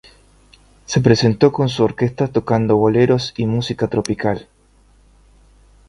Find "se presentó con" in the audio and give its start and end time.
0.87-1.69